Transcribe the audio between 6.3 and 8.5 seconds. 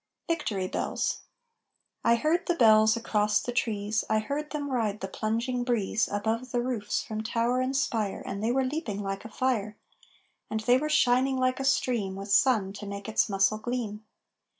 the roofs from tower and spire, And